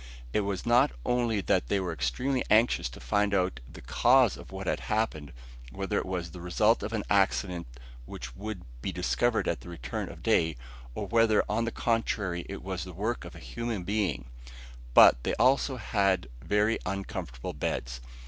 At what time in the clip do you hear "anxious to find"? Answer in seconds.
2.49-3.35